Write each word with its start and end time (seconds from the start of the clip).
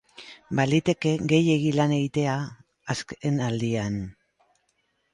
Baliteke 0.59 1.11
gehiegi 1.33 1.75
lan 1.81 1.95
egitea 1.99 2.39
azkenaldian. 2.97 4.05